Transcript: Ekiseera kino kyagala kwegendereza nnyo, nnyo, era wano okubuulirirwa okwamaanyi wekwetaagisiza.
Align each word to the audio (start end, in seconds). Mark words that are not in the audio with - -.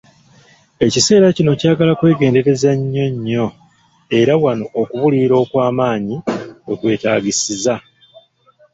Ekiseera 0.85 1.27
kino 1.37 1.51
kyagala 1.59 1.91
kwegendereza 1.99 2.71
nnyo, 2.79 3.05
nnyo, 3.13 3.45
era 4.19 4.33
wano 4.43 4.65
okubuulirirwa 4.81 5.37
okwamaanyi 5.43 6.15
wekwetaagisiza. 6.67 7.75